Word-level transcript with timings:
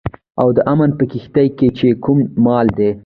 او 0.41 0.47
د 0.55 0.59
امن 0.71 0.89
په 0.97 1.03
کښتئ 1.11 1.47
کې 1.57 1.67
چې 1.77 1.87
کوم 2.03 2.17
مال 2.45 2.67
دی 2.77 2.89